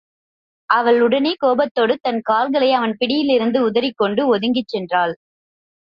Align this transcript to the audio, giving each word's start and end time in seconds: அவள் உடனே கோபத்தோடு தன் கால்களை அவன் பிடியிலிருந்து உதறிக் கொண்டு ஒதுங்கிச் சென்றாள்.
அவள் 0.69 1.01
உடனே 1.01 1.35
கோபத்தோடு 1.39 1.97
தன் 2.01 2.21
கால்களை 2.21 2.71
அவன் 2.73 2.97
பிடியிலிருந்து 2.97 3.61
உதறிக் 3.63 3.97
கொண்டு 3.97 4.27
ஒதுங்கிச் 4.27 4.71
சென்றாள். 4.75 5.13